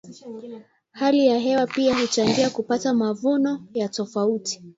hali 0.91 1.25
ya 1.27 1.39
hewa 1.39 1.67
pia 1.67 1.95
huchangia 1.99 2.49
kupata 2.49 2.93
mavuno 2.93 3.67
ya 3.73 3.89
tofauti 3.89 4.63